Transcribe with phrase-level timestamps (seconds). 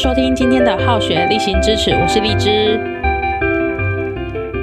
[0.00, 2.78] 收听今天的好学例行支持，我是荔枝。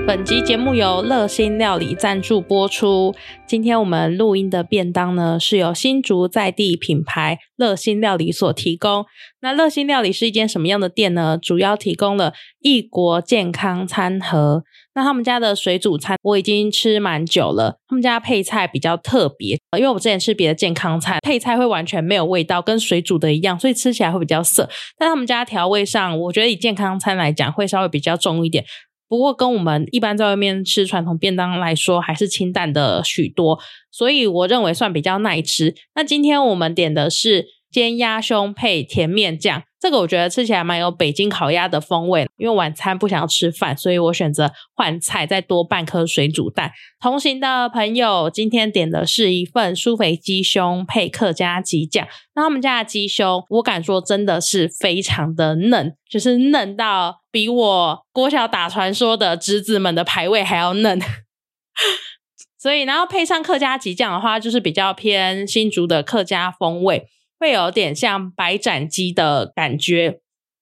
[0.08, 3.14] 本集节目由乐心料理赞助播出。
[3.46, 9.08] 今天我们录音的便当呢，是由新竹在地品牌乐心料理所提供。
[9.42, 11.38] 那乐心料理是一间什么样的店呢？
[11.38, 14.64] 主要提供了异国健康餐盒。
[14.96, 24.70] 那他们家的水煮餐我已经吃蛮久了，他们家配菜比较特别，因为我之前吃别的健康餐，配菜会完全没有味道，跟水煮的一样，所以吃起来会比较涩。
[24.98, 28.64] 但他们家调味上，我觉得以健康餐来讲，会稍微比较重一点。
[29.08, 33.60] 不过跟我们一般在外面吃传统便当来说，还是清淡的许多，
[33.92, 35.76] 所以我认为算比较耐吃。
[35.94, 42.28] 那今天我们点的是煎鸭胸配甜面酱，这个我觉得吃起来蛮有北京烤鸭的风味。
[42.38, 46.72] 因为晚餐不想要吃饭，所以我选择换菜，再多半颗水煮蛋。
[47.00, 52.08] 同行的朋友今天点的是一份酥肥鸡胸配客家鸡酱。
[52.34, 61.00] 那他们家的鸡胸，我敢说真的是非常的嫩，就是嫩到比我国小打传说的侄子们的排位还要嫩。
[62.58, 67.06] 所以，然后配上客家鸡酱的话，就是比较偏新竹的客家风味，
[67.40, 70.20] 会有点像白斩鸡的感觉。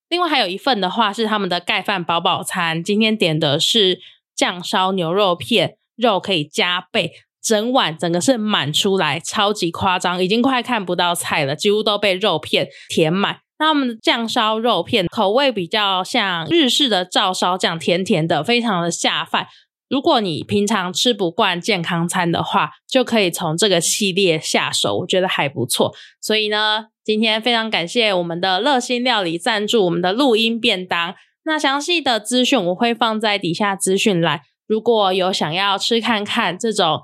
[0.09, 3.99] 另外还有一份的话是他们的盖饭饱饱餐，今天点的是
[4.35, 13.39] 酱烧牛肉片，肉可以加倍，整碗整个是满出来，超级夸张，已经快看不到菜了，几乎都被肉片填满。
[13.59, 19.47] 那他们的酱烧肉片口味比较像日式的照烧酱，甜甜的，非常的下饭。
[19.89, 25.94] 如果你平常吃不惯健康餐的话，就可以从这个系列下手，我觉得还不错。
[26.20, 31.14] 所以呢，今天非常感谢我们的乐心料理赞助我们的录音便当。
[31.44, 34.42] 那详细的资讯我会放在底下资讯栏。
[34.66, 37.02] 如果有想要吃看看这种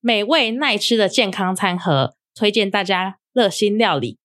[0.00, 4.16] 美味耐吃的健康餐盒，推荐大家乐心料理。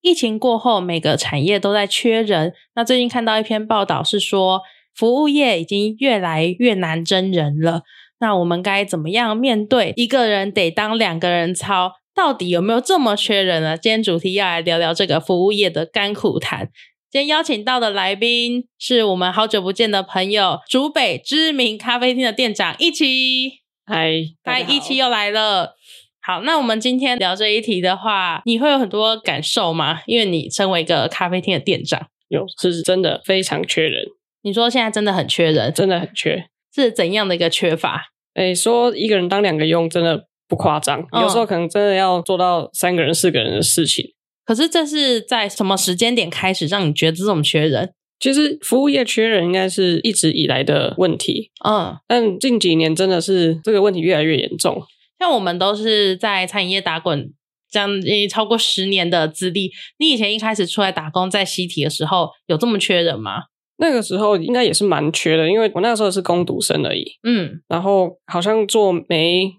[0.00, 2.54] 疫情过后，每个产业都在缺人。
[2.74, 4.62] 那最近看到一篇报道是说。
[4.94, 7.82] 服务业已经越来越难真人了，
[8.20, 11.92] 那我们该怎么样面对一个人得当两个人操？
[12.14, 13.76] 到底有没有这么缺人呢？
[13.76, 16.68] 今天主题要来聊聊这个服务业的甘苦谈。
[17.10, 23.62] 今天邀请到的来宾是我们好久不见的朋友，竹北知名咖啡厅的店长一起。
[23.84, 24.12] 嗨，
[24.44, 25.74] 嗨，一起又来了。
[26.20, 30.00] 好，那我们今天聊这一题的话，你会有很多感受吗？
[30.06, 34.06] 因为你身为一个咖啡厅的店长，有是真的非常缺人。
[34.44, 36.44] 你说现在真的很缺人，真的很缺，
[36.74, 38.12] 是怎样的一个缺法？
[38.34, 44.12] 哎，说一个人当两个用，真的不夸张，有时候可能真的要做到三个人、四个人的事情。
[44.44, 47.94] 可是这是在什么时间点开始让你觉得这种缺人？
[48.20, 54.82] 其实服务业缺人应该是一直以来的问题，嗯，但近几年真的是这个问题越来越严重。
[55.18, 57.32] 像我们都是在餐饮业打滚，
[57.70, 63.44] 将近超过十年的资历，你以前一开始出来打工在西体的时候，有这么缺人吗？
[63.76, 67.04] 那个时候应该也是蛮缺的，因为我那时候是攻读生而已。
[67.22, 69.50] 嗯，然后好像做没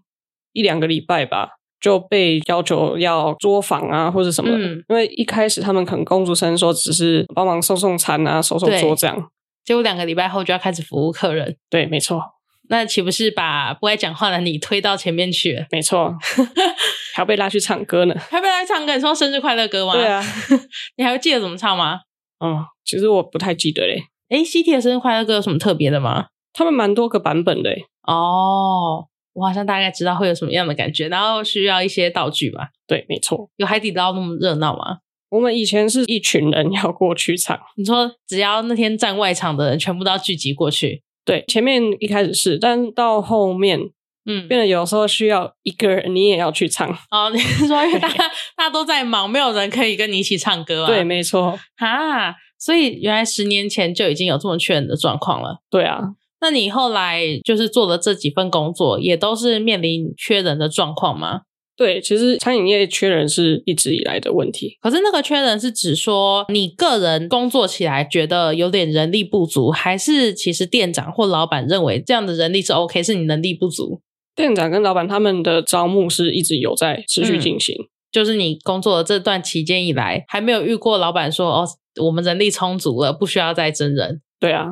[0.54, 1.50] 一两个礼拜吧，
[1.82, 4.52] 就被要求要作坊啊，或者什么。
[4.52, 9.30] 嗯，因为一开始他们可能攻读生说只是帮忙送送餐啊，收收桌这样，
[9.66, 11.58] 结果两个礼拜后就要开始服务客人。
[11.70, 12.22] 对，没错。
[12.68, 15.64] 那岂不是把不爱讲话的你推到前面去？
[15.70, 16.16] 没错，
[17.14, 18.16] 还要被拉去唱歌呢。
[18.32, 18.96] 还被拉去唱歌？
[18.96, 19.94] 你说生日快乐歌吗？
[19.94, 20.24] 对啊，
[20.98, 22.00] 你还会记得怎么唱吗？
[22.40, 24.04] 嗯，其实我不太记得嘞。
[24.30, 26.28] 哎，C T 的生日快乐歌有什么特别的吗？
[26.54, 27.72] 他们蛮多个版本的。
[28.08, 32.70] 哦，我好像大概知道会有什么样的感觉，然后需要一些道具吧？
[32.88, 33.50] 对，没错。
[33.58, 35.00] 有海底捞那么热闹吗？
[35.30, 37.60] 我们以前是一群人要过去唱。
[37.76, 41.04] 你说只要那天站外场的人全部都要聚集过去？
[41.26, 43.80] 对，前面一开始是，但到后面，
[44.26, 46.90] 嗯，变得有时候需要一个人你也要去唱。
[47.12, 48.28] 哦， 你是说因为大家
[48.58, 50.88] 大家都在忙，没有人可以跟你一起唱歌啊？
[50.88, 51.60] 对，没错。
[51.78, 52.36] 哈。
[52.58, 55.58] 所以原来十年前就已经有这么缺人的状况了。
[55.70, 56.00] 对啊，
[56.42, 61.42] 那你后来就是做的这几份工作，也都是面临缺人的状况吗？
[61.78, 64.78] 对，其实餐饮业缺人是一直以来的问题。
[64.82, 74.02] 可是那个缺人是指说你个人工作起来觉得有点人力不足，还是其实店长或老板认为这样的人力是 OK，是你能力不足？
[74.36, 77.76] 店长跟老板他们的招募是一直有在持续进行，
[78.12, 81.68] 就是你工作的这段期间以来，还没有遇过老板说哦。
[82.04, 84.22] 我们人力充足了，不需要再增人。
[84.38, 84.66] 对啊，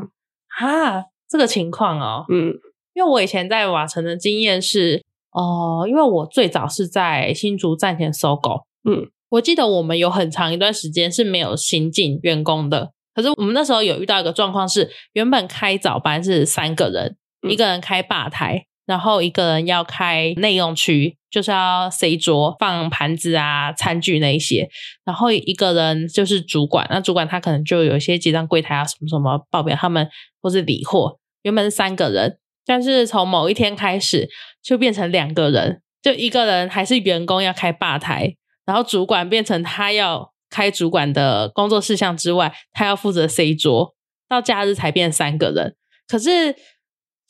[0.50, 2.54] 哈，这个情况哦，嗯，
[2.94, 5.02] 因为我以前在瓦城的经验是，
[5.32, 12.92] 哦，因为我最早是在新竹站前搜狗，嗯，我记得我们有很长一段时间是没有新进员工的。
[13.16, 17.16] 可是我们那时候有遇到一个状况是，原本开早班是三个人，
[17.50, 24.70] 一个人开吧台，然后一个人要开内用区，就是要 C 桌放盘子啊、餐具那一些，
[25.06, 30.10] 然后一个人就是主管，那主管他可能就有一些结账柜台啊什么什么报表他们
[30.42, 31.18] 或是理货。
[31.44, 34.28] 原本是三个人，但是从某一天开始
[34.62, 38.36] 就变成两个人，就一个人还是员工要开吧台，
[38.66, 43.96] 然后主管变成他要开主管的工作事项之外，他要负责 C 桌，
[44.28, 45.78] 到假日才变三个人。
[46.06, 46.54] 可是。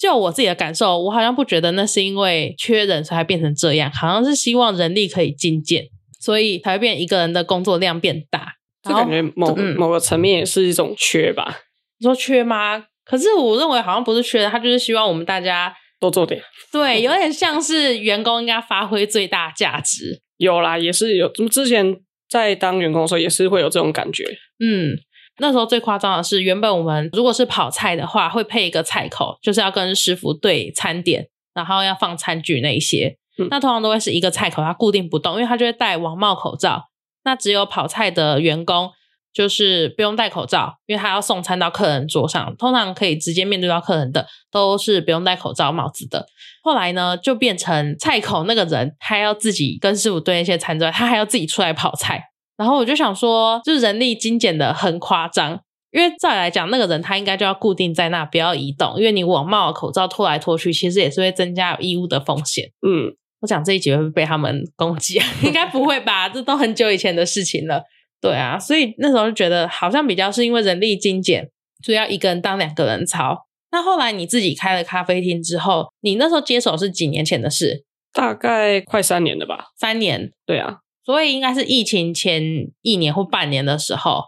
[0.03, 5.85] 就我自己的感受，我好像不觉得那是因为缺人才变成这样，好像是希望人力可以精简，
[6.19, 8.55] 所以才会变一个人的工作量变大。
[8.81, 11.59] 这感觉某某个层面也是一种缺吧？
[11.99, 12.83] 你说缺吗？
[13.05, 16.41] 可是我认为好像不是缺，他就是希望我们大家多做点。
[16.69, 20.21] 对，有点像是员工应该发挥最大价值。
[20.35, 21.31] 有啦，也是有。
[21.49, 21.95] 之前
[22.29, 24.25] 在当员工的时候，也是会有这种感觉。
[24.59, 24.97] 嗯。
[25.39, 33.17] 那时候最夸张的是，原本我们如果是跑菜的话，会配一个菜口，就是要跟师傅对餐点，然后要放餐具那一些。
[33.49, 36.89] 那通常都会是一个菜口，它固定不动，因为它就会戴网帽口罩。
[37.23, 38.91] 那只有跑菜的员工
[39.33, 46.27] 就是不用戴口罩，因为他要送餐到客人桌上，通常可以直接面对到客人的，都是不用戴口罩帽子的。
[46.61, 52.25] 后来呢，就变成菜口那个人，他要自己跟师傅对那些餐之外，他还要自己出来跑菜。
[52.57, 55.59] 然后我就想说，就是人力精简的很夸张，
[55.91, 62.69] 因为再来讲，那个人他应该就要固定在那，不要移动，因为你网帽口罩拖来拖去，其实也是会增加衣物的风险。
[62.87, 65.19] 嗯，我讲这一集会不会被他们攻击？
[65.43, 66.29] 应该不会吧？
[66.29, 67.83] 这都很久以前的事情了。
[68.21, 71.49] 对啊，所以那时候就觉得好像比较是因为人力精简，
[71.83, 73.45] 所以要一个人当两个人操。
[73.71, 77.83] 那后来你自己开了咖啡厅之后，你那时候接手是几年前的事？
[78.13, 79.65] 大概快三年了吧？
[79.75, 80.31] 三年？
[80.45, 80.77] 对啊。
[81.05, 84.25] 所以应该是疫情前一年或半年的时候，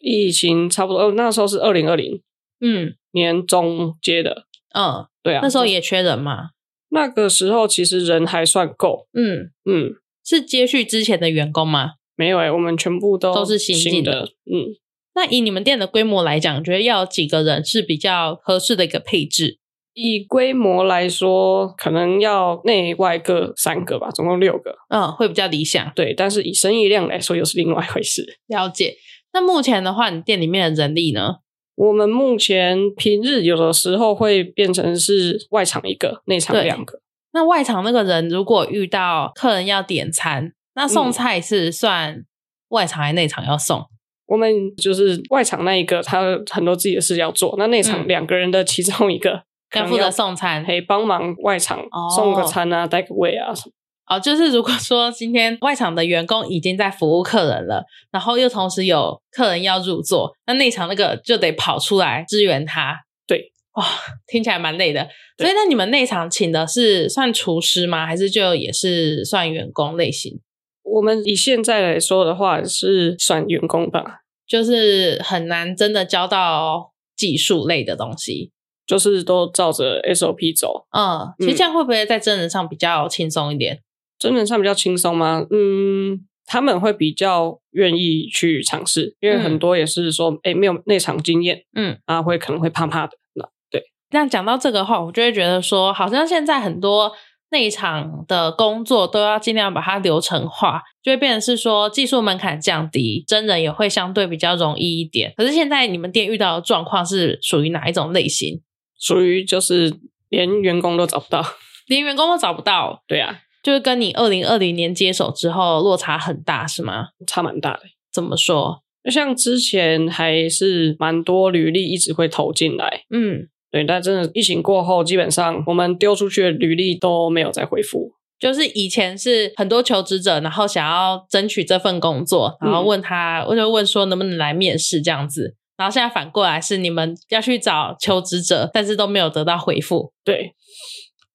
[0.00, 2.20] 疫情差不多，那时候是二零二零，
[2.60, 6.50] 嗯，年中接的，嗯，对啊，那时候也缺人嘛。
[6.90, 9.94] 那个时候其实人还算够，嗯嗯，
[10.24, 11.92] 是接续之前的员工吗？
[12.16, 14.74] 没有哎，我们全部都都是新进的，嗯。
[15.14, 19.58] 那以你们店的规模来讲，觉得要几个人是比较合适的一个配置？
[20.00, 25.90] 以规模来说，可能要内外各三个吧，总共六个，嗯，会比较理想。
[25.96, 28.38] 对，但是以生意量来说，又是另外一回事。
[28.46, 28.94] 了解。
[29.32, 31.38] 那目前的话，你店里面的人力呢？
[31.74, 37.00] 我们目前平日有的时候会变成是外场一个，内场两个。
[37.32, 42.24] 那外场那个人如果遇到客人要点餐，那送菜是算
[42.68, 43.84] 外场还是内场要送？
[44.26, 47.56] 我们就是外场那一个，他很多自己的事要做。
[47.58, 49.42] 那内场两个人的其中一个。
[49.74, 51.84] 要负责送餐，可以帮忙外场
[52.14, 53.72] 送个餐啊，带个位啊什么。
[54.06, 63.00] 哦，就是如果说今天外场的员工已经在服务客人了，然后又同时有客人要入座，那内场那个就得跑出来支援他。
[63.26, 63.84] 对，哇，
[64.26, 65.06] 听起来蛮累的。
[65.36, 68.06] 所以那你们内场请的是算厨师吗？
[68.06, 70.40] 还是就也是算员工类型？
[70.84, 78.52] 我们以现在来说的话，是算员工吧，就是很难真的教到技术类的东西。
[78.88, 83.80] 就是都照着 SOP 走，嗯，其实这样会不会在真人上比较轻松一点？
[84.18, 85.46] 真人上比较轻松吗？
[85.50, 93.12] 嗯，他们会比较愿意去尝试，因为很多也是说，哎，没有内场经验，嗯，啊，会可能会怕怕的。
[93.34, 97.12] 那对，那讲到这个话，我就会觉得说，好像现在很多
[97.50, 105.34] 内场的工作都要尽量把它流程化，就会变成是说技术门槛降低，真人也会相对比较容易一点。
[105.36, 108.62] 可是现在你们店遇到的状况是属于哪一种类型？
[108.98, 109.94] 属于就是
[110.28, 111.44] 连员工都找不到，
[111.88, 113.02] 连员工都找不到。
[113.06, 117.08] 对啊，就是跟你二零二零年接手之后落差很大，是吗？
[117.26, 117.82] 差蛮大的。
[118.12, 118.82] 怎么说？
[119.04, 123.84] 就像之前还是蛮多履历一直会投进来，嗯，对。
[123.84, 128.12] 但真的疫情过后，基本上我们丢出去的履历都没有再回复。
[128.38, 135.56] 就是以前是很多求职者，然后想要争取这份工作，然后问他，我就问说能不能来面试这样子。
[135.78, 140.12] 然后现在反过来是你们要去找求职者，但是都没有得到回复。
[140.24, 140.54] 对，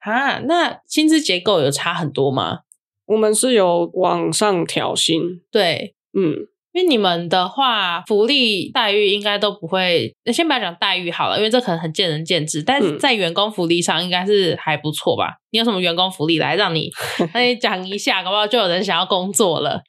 [0.01, 2.59] 啊，那薪资结构有差很多吗？
[3.05, 5.19] 我们是有往上调薪。
[5.50, 6.35] 对，嗯，
[6.73, 10.13] 因为你们的话，福利待遇应该都不会。
[10.33, 12.62] 先不要讲待遇好了，因为这可能很见仁见智。
[12.62, 15.38] 但是在员工福利上，应该是还不错吧？
[15.51, 16.89] 你有什么员工福利来让你，
[17.33, 19.83] 那你讲一下，搞不好就有人想要工作了。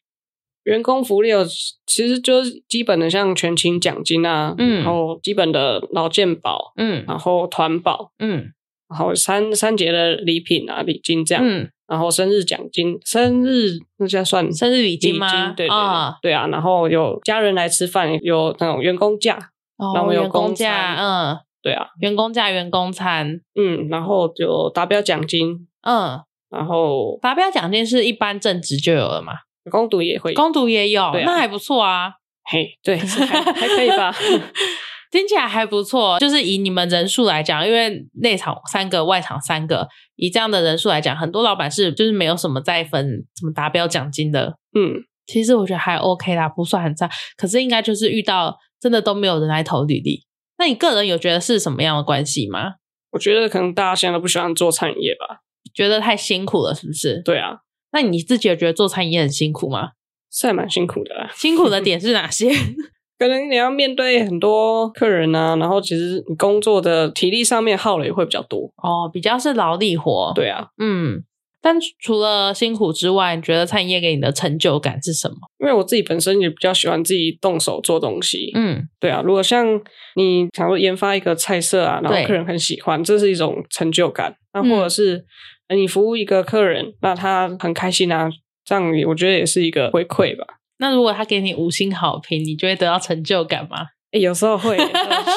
[0.65, 1.45] 员工福利有，
[1.87, 8.53] 其实就是基本的，像全勤奖金啊，嗯，然后基本的劳健保，嗯，然后团保，嗯，
[8.89, 15.53] 然后三三节的礼品啊，礼金这样，嗯，然后生日奖金，生日那叫算生日礼金吗？
[15.53, 15.77] 对对
[16.23, 16.33] 对。
[16.33, 19.39] 啊，然后有家人来吃饭，有那种员工假，
[19.77, 29.33] 哦，员工假，嗯，对啊，员工价、员工餐，嗯，然后就达标奖金，嗯，然后达标奖金是一般正职就有了嘛？
[29.71, 32.13] 攻读也会，攻读也有，那还不错啊。
[32.45, 34.15] 嘿，对，还还可以吧。
[35.11, 44.57] 听起来还不错，就是以你们人数来讲，因为内场三个，外场三个，以这样的人数来讲，很多老板是就是没有什么再分什么达标奖金的。
[44.75, 44.95] 嗯，
[45.27, 47.09] 其实我觉得还 OK 啦，不算很差。
[47.37, 50.27] 可是应该就是遇到真的都没有人来投履历。
[50.59, 52.75] 那你个人有觉得是什么样的关系吗？
[53.13, 55.43] 我觉得可能大家现在都不喜欢做餐饮业吧，
[55.73, 57.23] 觉得太辛苦了，是不是？
[57.25, 57.59] 对啊。
[57.95, 59.93] 那你自己有觉得做餐饮业很辛苦吗？
[60.31, 61.31] 是还蛮辛苦的啦。
[61.33, 62.51] 辛苦的点是哪些？
[63.17, 70.33] 可能你要面对很多客人啊，然后其实你工作的体力上面耗了也会比较多哦，比较是劳力活。
[70.35, 71.23] 对啊，嗯，
[71.63, 75.37] 但除了辛苦之外，你觉得餐饮业给你的成就感是什么？
[75.61, 78.51] 因为我自己本身也比较喜欢自己动手做东西。
[78.57, 79.81] 嗯，对啊，如果像
[80.17, 84.35] 你想说研发一个菜色啊，然后客人很喜欢，这是一种成就感。
[84.53, 85.25] 那或者是
[85.69, 88.29] 你服务一个客人，那他很开心啊，
[88.65, 90.45] 这样我觉得也是一个回馈吧。
[90.79, 93.87] 那如果他给你五星好评，你就会得到成就感吗？
[94.11, 94.77] 有时候会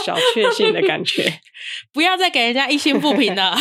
[0.05, 1.31] 小确幸的感觉。
[1.91, 3.55] 不要再给人家一星不评了，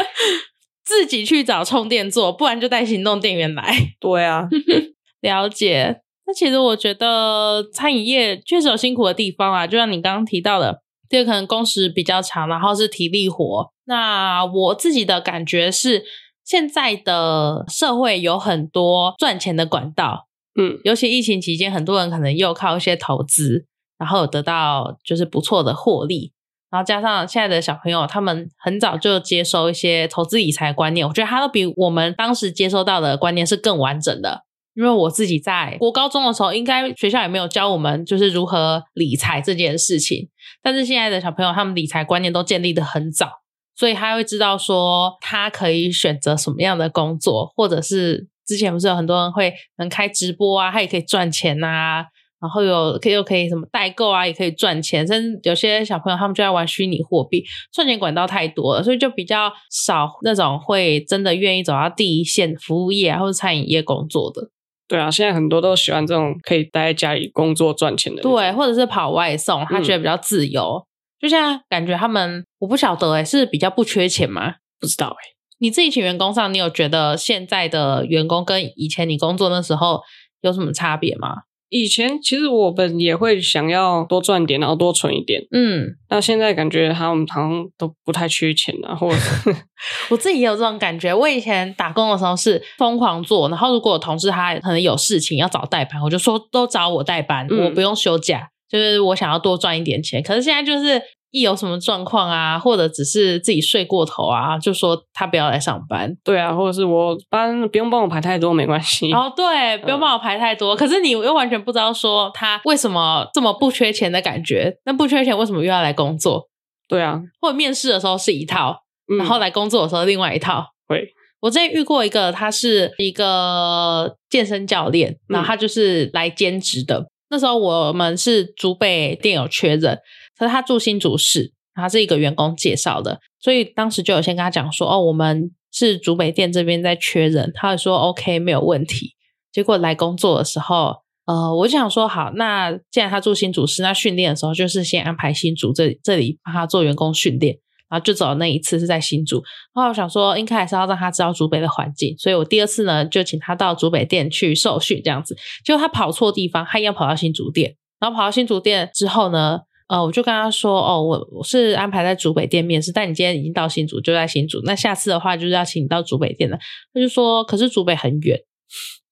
[0.84, 3.74] 自己去找充电座，不然就带行动电源来。
[3.98, 4.48] 对啊，
[5.22, 6.00] 了解。
[6.26, 10.80] 那其实我觉得餐饮业确实有辛苦的地方啊，就像你刚刚提到的，
[11.14, 13.70] 这个可能工时比较长，然后是体力活。
[13.84, 16.02] 那我自己的感觉是，
[16.44, 20.26] 现在的社会有很多赚钱的管道。
[20.60, 23.64] 嗯，尤其疫情期间，很多人可能又靠一些投资，
[23.96, 26.32] 然后有得到就是不错的获利，
[26.68, 34.43] 然后加上现在的小朋友，他们很早就接收一些投资理财观念，我觉得他都比我们当时接收到的观念是更完整的。
[34.74, 40.28] 因为我自己在国高中的时候，应该学校也没有教我们就是如何理财这件事情，
[40.62, 43.28] 但是现在的小朋友，他们理财观念都建立的很早，
[43.76, 48.28] 所以他会知道说他可以选择什么样的工作，或者是。
[48.46, 52.04] 之前不是有很多人会能开直播啊，他也可以赚钱呐，
[52.38, 55.06] 然后有可以又可以什么代购啊，也可以赚钱。
[55.06, 64.50] 甚至有些小朋友他们就在玩虚拟货币，赚钱管道太多了，所以就比较少那种会真的愿意走到第一线服务业啊或者餐饮业工作的。
[64.86, 68.22] 对啊，现在很多都喜欢这种可以待在家里工作赚钱的。
[68.22, 70.86] 对，或者是跑外送，他觉得比较自由。
[71.18, 74.56] 就现在感觉他们，我不晓得哎，是比较不缺钱吗？
[74.78, 75.34] 不知道哎。
[75.58, 80.02] 你自己请员工上，你有觉得现在的员工跟以前你工作那时候
[80.42, 81.44] 有什么差别吗？
[81.68, 85.42] 以前其实我们也会想要多赚点，然后多存一点。
[85.50, 89.16] 嗯，那现在感觉他们好像都不太缺钱啊，或者
[90.10, 91.12] 我自己也有这种感觉。
[91.12, 100.22] 我以前打工的时候是疯狂做，然后如果有同事他可能有事情要找代班，我就说都找我代班，我不用休假，就是我想要多赚一点钱。
[100.22, 101.02] 可是现在就是。
[101.34, 106.16] 一有什么状况啊，或者只是自己睡过头啊，就说他不要来上班。
[106.22, 109.12] 对啊，或者是我班不用帮我排太多，没关系。
[109.12, 110.76] 哦，对，不用帮我排太多。
[110.76, 114.76] 可是你又完全不知道说他为什么这么不缺钱的感觉。
[114.84, 116.48] 那不缺钱，为什么又要来工作？
[116.88, 118.76] 对啊，或者面试的时候是一套，
[119.18, 120.64] 然后来工作的时候另外一套。
[120.86, 121.04] 会，
[121.40, 127.08] 我之前遇过一个，他是一个健身教练，然后他就是来兼职的。
[127.30, 129.98] 那时候我们是竹北店有缺人。
[130.38, 139.14] 可是他住新竹市，他是一个员工介绍的，所以当时就有先跟他讲说，哦，我们是竹北店这边在缺人，他说 OK 没有问题。
[139.52, 147.56] 结果来工作的时候，呃，我就想说，好，那既然他住新竹市，那训练的时候就是先安排新竹这这里帮他做员工训练，
[147.88, 149.36] 然后就走那一次是在新竹。
[149.74, 155.36] 然后我想说，应该还是要让他知道竹北的环境，所以我第二次呢就请他到竹北店去受训，这样子。
[155.64, 159.60] 结果他跑错地方，他一样跑到新竹店，然后跑到新竹店之后呢？
[159.94, 164.60] 呃，我就跟他说，哦，我我是安排在竹北店面试，但你今天已经到新竹，就在新竹。
[164.64, 166.58] 那下次的话，就是要请你到竹北店了。
[166.92, 168.36] 他就说，可是竹北很远，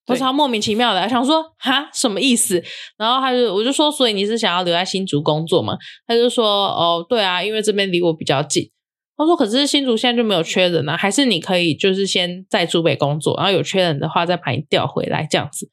[0.08, 2.60] 我超莫名其妙的，想说，哈，什么意思？
[2.98, 5.76] 然后他就，我就说，所以你是想要留在新竹工作吗？
[6.04, 8.68] 他就说，哦，对啊，因为这边离我比较近。
[9.16, 15.70] 他说，可是新竹现在就没有缺人啊，还是你可以就是先在竹北工作，然后有缺人的话再把你调回来这样子。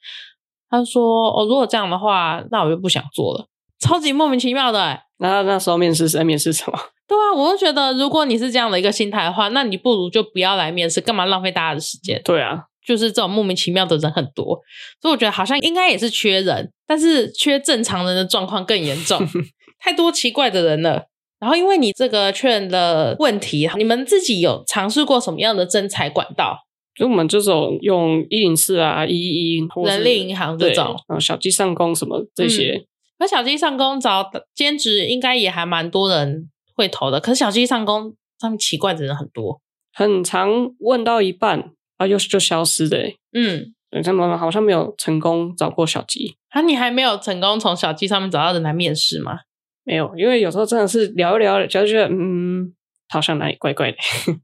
[0.70, 3.48] 他说，哦，如果这样的话，那我就不想做了。
[3.80, 6.78] 超级莫名其妙的，那那时候面试是在面试什么？
[7.08, 12.22] 对啊，我就觉得如果你是这样的一个心态的话，那你不如就不要来面试，干嘛浪费大家的时间？
[12.24, 14.60] 对啊，就是这种莫名其妙的人很多，
[15.02, 19.20] 所以我觉得好像应该也是缺人，但是缺正常人的状况更严重，
[19.80, 21.06] 太多奇怪的人了。
[21.40, 26.66] 然后因为你这个确认的问题，你们自己有尝试过什么样的征才管道？
[26.94, 32.86] 就我们这种用一零四啊、一一人力银行这种，小鸡上工什么这些。
[33.20, 37.20] 可小鸡上工找兼职，应该也还蛮多人会投的。
[37.20, 39.62] 可是小鸡上工上面奇怪的人很多，
[39.94, 40.50] 很常
[40.80, 42.98] 问到一半啊，又就消失的。
[43.34, 43.74] 嗯，
[44.04, 46.38] 他们好像没有成功找过小鸡。
[46.50, 49.40] 啊，你还没有成功从小鸡上面找到人来面试吗？
[49.84, 52.74] 没有，因为有时候真的是聊一聊，就觉得嗯。
[53.12, 53.98] 好像哪里怪怪的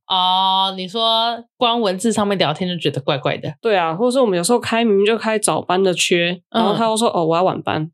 [0.08, 0.74] 哦？
[0.76, 3.54] 你说光文字上面聊天就觉得怪怪的？
[3.62, 7.92] 对啊，或者是我们有时候开明明就开早班的缺，然后他又说哦我要晚班，嗯，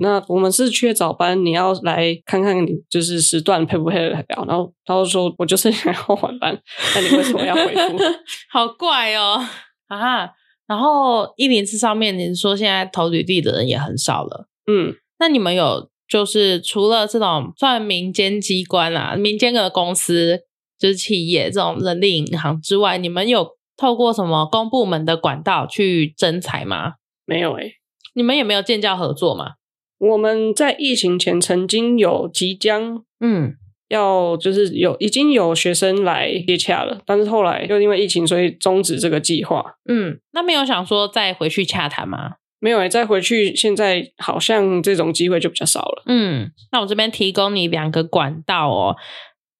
[0.00, 4.24] 那我们是缺早班，你要来看看你就是时段配不配得了？
[4.46, 6.58] 然后他就说我就是想要晚班，
[6.94, 7.98] 那你为什么要回复？
[8.50, 9.44] 好怪哦
[9.88, 10.30] 啊！
[10.66, 15.90] 然后一零四上面您说现在投履历的人也很少了，嗯，那你们有？
[16.08, 20.38] 就是除了这种算民间机关啊、民间的公司，
[20.78, 26.92] 就是企业这种人力银行之外，你们有透过什么公部门的管道去征才吗？
[27.24, 27.72] 没有诶，
[28.14, 29.54] 你们也没有建教合作吗？
[29.98, 33.54] 我们在疫情前曾经有即将，嗯，
[33.88, 39.76] 要就是有已经有学生来接洽了，但是后来又因为疫情，所以终止这个计划。
[39.88, 42.32] 嗯，那没有想说再回去洽谈吗？
[42.58, 46.02] 没有诶，再回去现在好像这种机会就比较少了。
[46.06, 48.96] 嗯，那我这边提供你两个管道哦。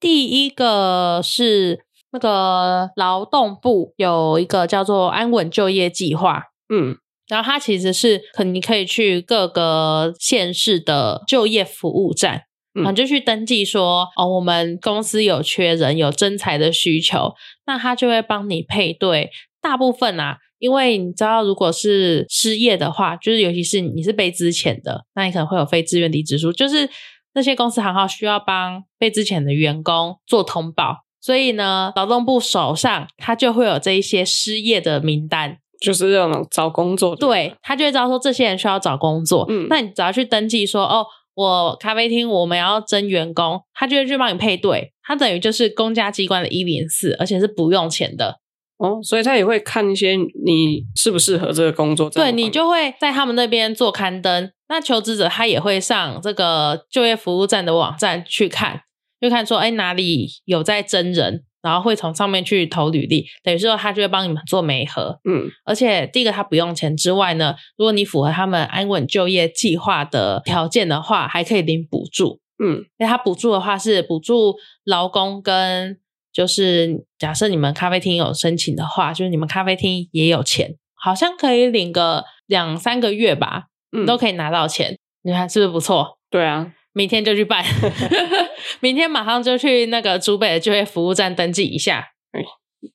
[0.00, 6.97] 第一个是那个劳动部有一个叫做安稳就业计划，嗯，
[7.28, 12.42] 然后它其实是可你可以去各个县市的就业服务站，
[12.85, 17.35] 啊，就去登记说哦，我们公司有缺人，有征才的需求，
[17.66, 19.30] 那他就会帮你配对。
[19.61, 20.38] 大部分啊。
[20.59, 26.88] 因为你知道，如果是失业的话，就是尤其是你是被资遣的，那你可能会有非自愿离职书，就是
[27.35, 48.40] 那些公司行号需要帮被资遣的员工做通报，所以呢，劳动部手上他就会有这一些失业的名单，就是那种找工作，对他就会知道说这些人需要找工作，嗯，那你只要去登记说，哦，我咖啡厅我们要征员工，他就会去帮你配对，他等于就是公家机关的一零四，而且是不用钱的。
[48.78, 54.50] 哦，所以他也会看一些你适不适合这个工作，对你就会在他们那边做刊登。
[54.68, 58.82] 那求职者他也会上这个就业服务站的网站去看，
[59.19, 63.26] 就看说，哎，哪里有在征人，然后会从上面去投履历。
[63.43, 65.19] 等于说，他就会帮你们做媒合。
[65.29, 72.41] 嗯，而且第一个他不用钱之外呢，如果你符合他们安稳就业计划的条件的话，还可以领补助。
[72.63, 75.99] 嗯，因为他补助的话是补助劳工跟。
[76.33, 84.99] 就是假设你们咖啡厅有申请的话，就是你们咖啡厅也有钱，好像可以领个两三个月吧，嗯，都可以拿到钱。
[85.23, 86.19] 你看是不是不错？
[86.29, 87.63] 对啊，明天就去办，
[88.80, 92.06] 明天马上就去那个竹北的就业服务站登记一下。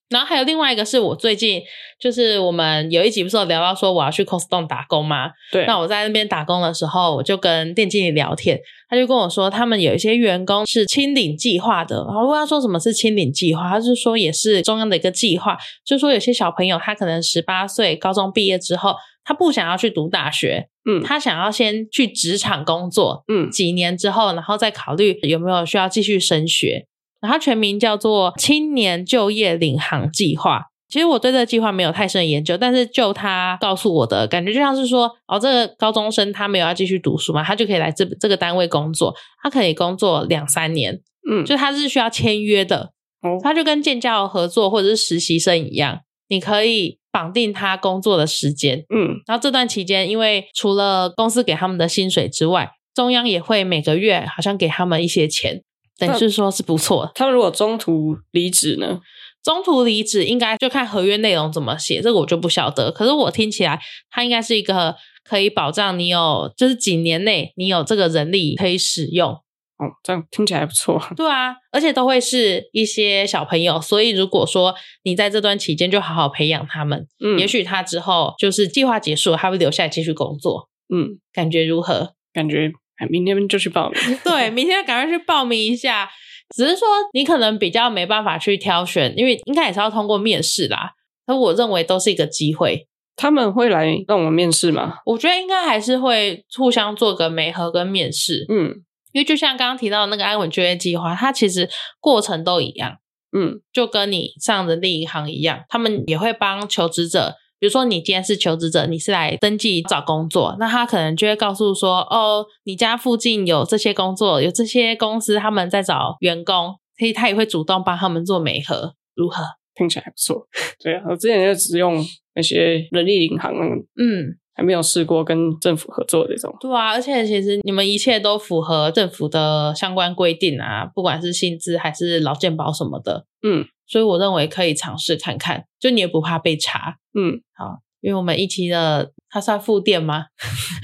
[0.09, 1.61] 然后还有另外一个是我最近
[1.99, 5.29] 就是我们有一集不是有聊到说我要去 Costco 打工吗？
[5.51, 8.59] 对，那我在那边打工的时候，我就跟店经理聊天，
[8.89, 11.97] 他就跟我说他们有一些员工是清领计划的。
[12.07, 26.87] 然后问他说什么是清领计划，他就说也是中央的一个计划，就说有些小朋友他可能十八岁高中毕业之后，他不想要去读大学，嗯，他想要先去职场工作，嗯，几年之后，然后再考虑有没有需要继续升学。
[27.21, 30.63] 然后全名叫做青年就业领航计划。
[30.89, 55.63] 其实我对这个计划没有太深的研究，但是就他告诉我的感觉，就像是说，哦，这个高中生他没有要继续读书嘛，他就可以来这这个单位工作，他可以工作两三年，嗯，就他是需要签约的，哦他就跟建教合作或者是实习生一样，你可以绑定他工作的时间，嗯，然后这段期间，因为除了公司给他们的薪水之外，中央也会每个月好像给他们一些钱。
[55.97, 57.11] 等于是说是不错。
[57.13, 58.99] 他们如果中途离职呢？
[59.43, 62.91] 中途离职应该就看合约内容怎么写，这个我就不晓得。
[62.91, 69.37] 可是我听起来，它应该是一个可以保障你有，就是几年内你有这个人力可以使用。
[69.81, 71.01] 哦，这样听起来不错。
[71.17, 80.69] 对啊，而且都会是一些小朋友，所以如果说你在这段期间就好好培养他们，嗯，也许他之后就是计划结束，他会留下来继续工作。
[80.93, 82.13] 嗯，感觉如何？
[82.31, 82.71] 感觉。
[83.09, 83.99] 明天就去报名。
[84.23, 86.07] 对，明天赶快去报名一下。
[86.55, 90.91] 只是说你可能比较没办法去挑选，因为应该也是要通过面试啦。
[91.25, 92.87] 那我认为都是一个机会。
[93.15, 94.97] 他们会来让我们面试吗？
[95.05, 98.45] 我觉得应该还是会互相做个媒合跟面试。
[98.49, 101.69] 嗯，因为就像刚刚提到的那个安稳就业计划，它其实
[101.99, 102.97] 过程都一样。
[103.33, 107.35] 嗯，就跟你上人力银行一样，他们也会帮求职者。
[107.59, 119.43] 比如说，你今天是求职者，你是来登记找工作，那他可能就会告诉说，哦，你家附近有这些工作，有这些公司他们在找员工，所以他也会主动帮他们做媒合，如何？
[119.75, 120.47] 听起来还不错。
[120.83, 122.03] 对啊，我之前就只用
[122.35, 126.55] 那些人力银行，嗯，还没有试过跟政府合作这种。
[126.59, 133.25] 对啊，而且其实你们一切都符合政府的相关规定啊，不管是薪资还是劳健保什么的。
[133.41, 136.97] 嗯，所以我认为可以尝试看看，就你也不怕被查。
[137.17, 140.25] 嗯，好，因为我们一期的它算副店吗？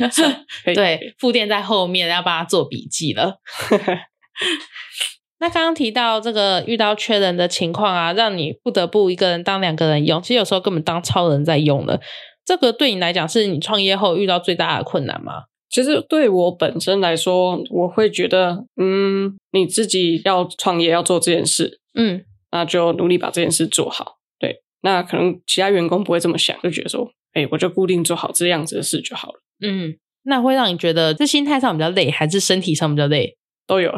[0.73, 3.35] 对，副店在后面要帮他做笔记了。
[5.39, 12.01] 那刚刚提到这个遇到缺人的情况啊，让你不得不一个人当两个人用，其实有时候根本当超人在用了。
[12.47, 15.43] 这个对你来讲是你创业后遇到最大的困难吗？
[15.69, 24.19] 其实对我本身来说，我会觉得，嗯，你自己要创业要做这件事，嗯，那就努力把这件事做好。
[24.39, 29.41] 对，那可能其他员工不会这么想，就觉得说，哎，我就固定做好这样子的事就好了。
[29.61, 33.35] 嗯，那会让你觉得这心态上比较累，还是身体上比较累？
[33.67, 33.93] 都有。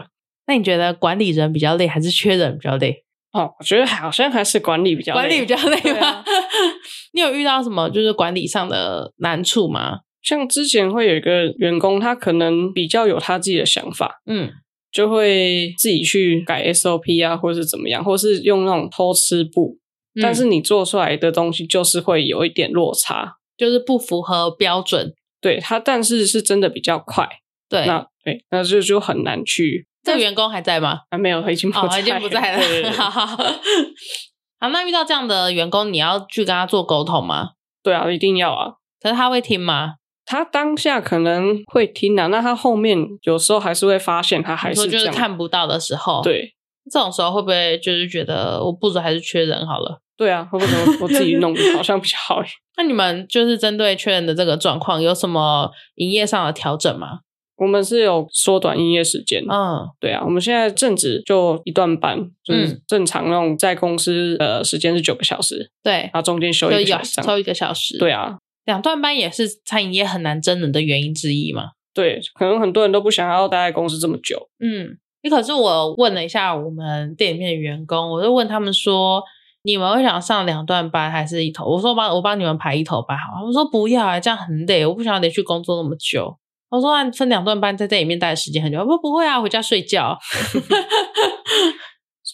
[0.48, 3.04] 那你觉得管理人比较累，还是缺人比较累？
[3.32, 6.24] 哦，我觉得好像还是管理比较管理比较累吗？
[7.14, 10.00] 你有遇到什么就是管理上的难处吗？
[10.22, 14.52] 像之前会有一个员工，他可能比较有他自己的想法，嗯，
[14.92, 19.78] 就会自己去改 SOP 啊，或者是怎么样，或是用那种偷吃布，
[20.22, 25.14] 但是你做出来的东西就是会有一点落差，就是不符合标准。
[25.42, 27.26] 对他，但是是真的比较快。
[27.70, 29.88] 对，那对，那就就很难去。
[30.04, 31.00] 这个员工还在吗？
[31.12, 32.92] 还没有，已经不在，已经不在了。
[32.92, 33.38] 好，
[34.68, 37.52] 那遇到这样的员工，你要去跟他做沟通吗？
[37.82, 38.74] 对啊，一定要啊。
[39.02, 39.94] 可是他会听吗？
[40.26, 46.22] 他当下可能会听啊，那他后面有时候还是会发现他还是就是看不到的时候。
[46.22, 46.54] 对，
[46.92, 50.02] 这种时候会不会就是觉得我部子还是缺人好了？
[50.18, 52.42] 对啊，会不会我自己弄好像比较好？
[52.78, 57.22] 那你们就是针对缺人的这个状况，有什么营业上的调整吗？
[57.60, 79.22] 我们是有缩短营业时间，嗯，对啊，我们现在正值就一段班，就是正常那种在公司的时间是九个小时，对，然后中间休一个小时，休一个小时，对啊，两段班也是餐饮业很难真人的原因之一嘛，对，可能很多人都不想要待在公司这么久，嗯，你可是我问了一下我们店里面的员工，我就问他们说，
[79.64, 81.66] 你们会想上两段班还是一头？
[81.66, 86.38] 我说帮我帮你们排一头班好，他们说不要啊，这样很累，我不想要得去工作那么久。
[86.70, 88.86] 我说按分两段班，在这里面待的时间很久。
[88.86, 90.18] 不不会啊，回家睡觉。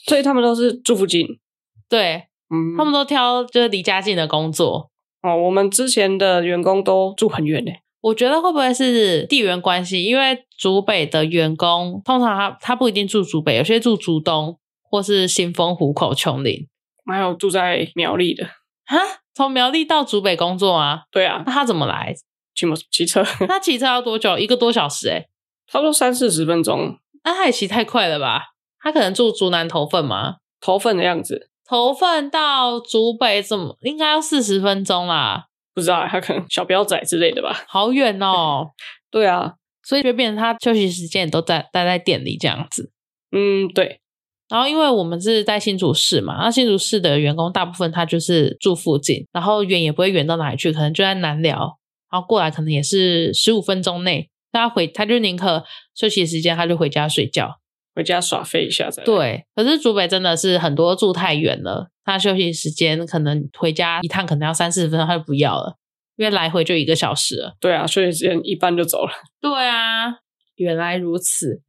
[0.08, 1.26] 所以他们都是住附近，
[1.90, 4.92] 对，嗯，他们都挑就是离家近的工作。
[5.22, 7.72] 哦，我们之前的员工都住很远呢。
[8.02, 10.04] 我觉得会不会是地缘关系？
[10.04, 16.68] 因为竹北的员工通常他他不一定住竹北，有些住竹东或是新丰、湖口、琼林，
[17.12, 18.46] 还有住在苗栗的。
[18.86, 19.00] 哈，
[19.34, 21.06] 从苗栗到竹北工作啊？
[21.10, 22.14] 对啊，那他怎么来？
[22.56, 24.38] 骑摩骑车， 他骑车要多久？
[24.38, 25.26] 一个多小时哎，
[25.68, 26.98] 差不多三四十分钟。
[27.24, 28.42] 那他也骑太快了吧？
[28.80, 30.38] 他可能住竹南头份吗？
[30.62, 35.48] 头份的样子，头份到竹北怎么应该要四十分钟啦？
[35.74, 37.66] 不知道，他可能小标仔之类的吧。
[37.68, 38.70] 好远哦。
[39.12, 42.92] 对啊，所以就变成他休息时间都在待在店里这样子。
[43.32, 44.00] 嗯，对。
[44.48, 51.80] 然后因为我们是在新竹市嘛，那新竹市的员工大部分他就是住附近，然后远也不会远到哪里去，可能就在南寮。
[52.12, 55.64] 然后过来可能也是十五分钟内，他回他就宁可
[55.94, 57.60] 休息时间，他就回家睡觉，
[57.94, 59.04] 回家耍废一下再。
[59.04, 65.78] 对，可是竹北真的是很多住太远了，他休息时间可能回家一趟可能要三四十分钟，他就不要了，
[66.16, 67.56] 因为来回就一个小时了。
[67.60, 69.12] 对啊，休息时间一般就走了。
[69.42, 70.20] 对啊，
[70.56, 71.62] 原来如此。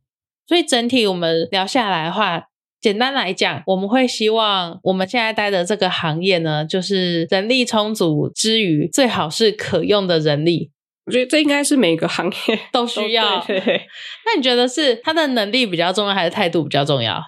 [0.46, 2.44] 所以整体我们聊下来的话。
[2.86, 10.70] 简单来讲，我们会希望我们现在待的这个行业呢，就是人力充足之余，最好是可用的人力。
[11.04, 13.44] 我觉得这应该是每个行业都需要。
[13.48, 17.20] 那你觉得是他的能力比较重要，还是态度比较重要？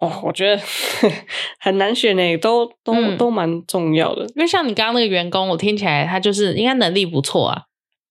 [0.00, 0.60] 哦，我觉得
[1.60, 4.20] 很难选诶，都都都蛮重要的。
[4.34, 7.62] 因为像你刚刚那个员工，我听起来他就是应该能力不错啊。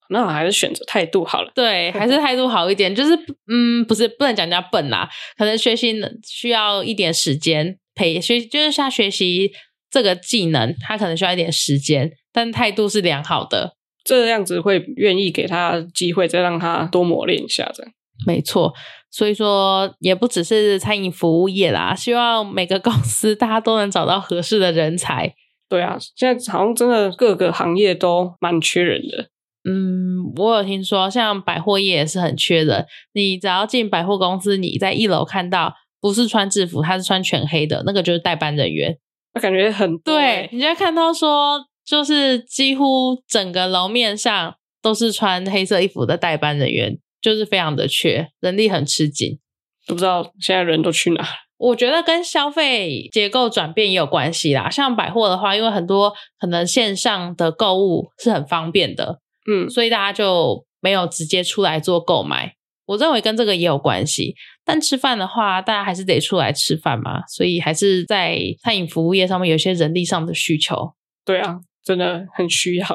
[0.09, 1.51] 那我还是选择态度好了。
[1.55, 2.93] 对，还是态度好一点。
[2.93, 3.15] 就是
[3.47, 9.51] 嗯，不是不能讲人家笨啦，可能学习需要一点时间培学，就是像学习
[9.89, 17.91] 这个技能，他可能需要一点时间，但态度是良好的，这样子会愿意给他机会，再让他多磨练一下这样。
[18.25, 18.73] 没错，
[19.11, 25.33] 所以说也不只是餐饮服务业啦，希望每个公司大家都能找到合适的人才。
[25.67, 29.27] 对啊，现在好像真的各个行业都蛮缺人的。
[29.67, 32.85] 嗯，我有听说，像百货业也是很缺人。
[33.13, 38.97] 你只要进百货公司，你在一楼看到不是穿制服，他是穿全黑的，那个就是代班人员。
[39.33, 49.39] 我感觉很对，你就看到说，就是几乎整个楼面上都是穿黑色衣服的代班人员，就是非常的缺人力，很吃紧。
[49.87, 51.25] 都不知道现在人都去哪？
[51.57, 54.69] 我觉得跟消费结构转变也有关系啦。
[54.69, 59.21] 像百货的话，因为很多可能线上的购物是很方便的。
[59.49, 62.55] 嗯，所以大家就没有直接出来做购买。
[62.85, 64.35] 我认为跟这个也有关系。
[64.63, 70.93] 但吃饭的话，大家还是得出来吃饭嘛，所以还是在餐饮服务业上面有些人力上的需求。
[71.23, 72.87] 对啊，真的很需要。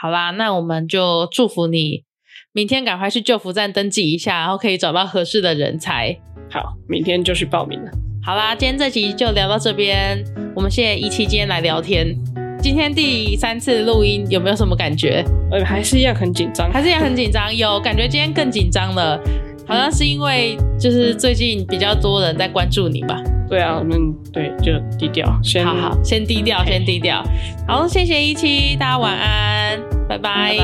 [0.00, 2.04] 好啦，那我们就祝福你，
[2.52, 6.16] 明天赶快去救福站登记一下，然后可以找到合适的人才。
[6.50, 7.90] 好，明天就去报名了。
[8.24, 12.47] 好啦，今天这集就聊到这边，我们谢谢一期今天来聊天。
[12.60, 15.24] 今天第三次录音，有没有什么感觉？
[15.50, 17.54] 呃，还是一样很紧张，还是一样很紧张。
[17.54, 19.18] 有感觉今天更紧张了，
[19.66, 23.22] 好像是因为就是最近比较多人在关注你吧？
[23.48, 27.22] 对啊，我们对就低调，先好好先低调，先低调。
[27.66, 30.56] 好，谢谢一七，大家晚安，拜拜。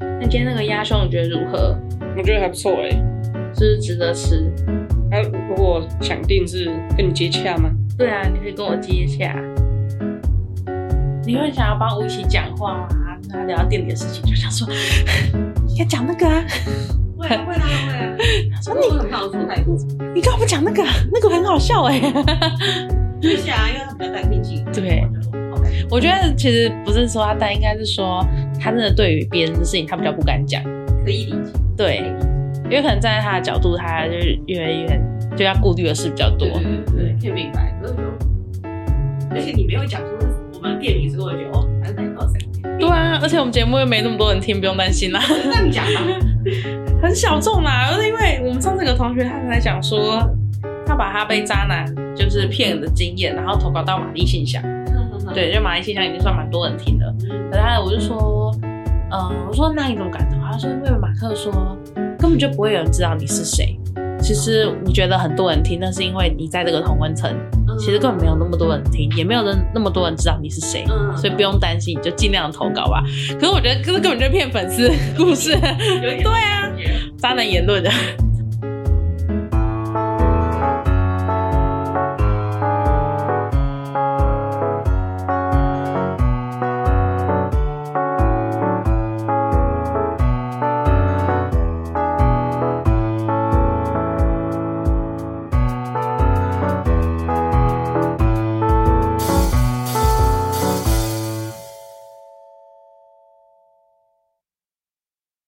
[0.00, 1.76] 那今天那个鸭胸你觉得如何？
[2.16, 2.90] 我觉得还不错哎，
[3.56, 4.50] 是值得吃。
[5.10, 7.70] 那如果想定制跟你接洽吗？
[7.96, 9.36] 对啊，你可以跟我接洽。
[11.26, 12.88] 你会想要帮我一起讲话吗？
[13.30, 14.68] 跟他聊店里的事情，就想说
[15.78, 16.44] 要讲那个啊，
[17.16, 18.16] 会啊会啊会啊。
[18.62, 19.76] 说你很好说态度，
[20.14, 20.82] 你干嘛不讲那个？
[21.12, 21.98] 那个很好笑哎。
[23.20, 24.62] 对啊，因为他比较带天气。
[24.72, 25.02] 对，
[25.90, 28.22] 我觉得其实不是说他带，应该是说
[28.60, 30.62] 他真的对于别人的事情他比较不敢讲。
[31.04, 31.52] 可以理解。
[31.76, 31.96] 对，
[32.64, 34.12] 因为可能站在他的角度，他就
[34.46, 35.00] 越来越
[35.36, 36.46] 就要顾虑的事比较多。
[36.48, 37.74] 对对对，可以明白。
[39.30, 40.00] 而且你没有讲
[40.68, 40.80] 说。
[40.80, 41.38] 店名是多久？
[41.82, 42.38] 还是哪套餐？
[42.78, 45.20] 对啊，而且我们节目又没那么多人听，不用担心啦。
[45.28, 46.00] 这样讲吧，
[47.02, 47.88] 很小众啦。
[47.90, 50.28] 而是因为我们上次有个同学，他在讲说，
[50.86, 54.62] 他把他被渣男就是骗的经验，然后投稿到玛丽信箱。
[55.32, 57.14] 对，就玛丽信箱已经算蛮多人听的。
[57.50, 58.54] 可是我就说，
[59.10, 60.36] 嗯，我说那你怎么敢投？
[60.40, 61.52] 他说因为马克说
[62.18, 63.78] 根本就不会有人知道你是谁。
[64.20, 67.34] 其实你觉得很多人听，那是因为你在这个同温层。
[67.78, 70.84] 其实根本没有那么多人听，也没有人那么多人知道你是谁，
[71.16, 73.02] 所以不用担心，你就尽量投稿吧。
[73.38, 76.70] 可是我觉得，这根本就骗粉丝故事，对啊，
[77.18, 77.90] 渣男言论的。